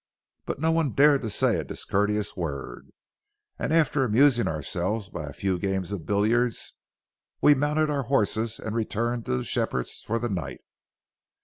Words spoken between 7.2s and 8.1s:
we mounted our